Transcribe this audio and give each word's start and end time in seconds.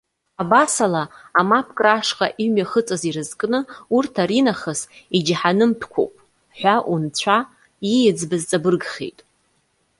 Абас 0.41 0.73
ала, 0.85 1.03
амапкра 1.39 1.91
ашҟа 1.97 2.27
имҩахыҵыз 2.43 3.01
ирызкны, 3.09 3.59
урҭ 3.95 4.13
аринахыс 4.23 4.81
иџьаҳанымтәқәоуп! 5.17 6.13
ҳәа 6.57 6.75
унцәа 6.91 7.37
ииӡбаз 7.91 8.43
ҵабыргхеит. 8.49 9.19